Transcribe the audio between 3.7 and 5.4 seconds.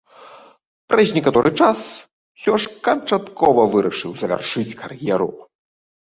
вырашыў завяршыць кар'еру.